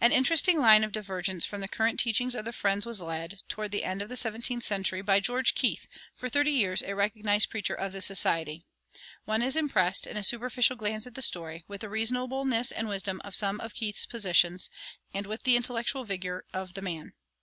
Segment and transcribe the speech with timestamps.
[0.00, 3.72] An interesting line of divergence from the current teachings of the Friends was led, toward
[3.72, 7.74] the end of the seventeenth century, by George Keith, for thirty years a recognized preacher
[7.74, 8.64] of the Society.
[9.26, 13.20] One is impressed, in a superficial glance at the story, with the reasonableness and wisdom
[13.22, 14.70] of some of Keith's positions,
[15.12, 17.12] and with the intellectual vigor of the man.